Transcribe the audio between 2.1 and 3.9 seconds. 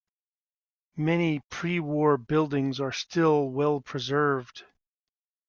buildings are still well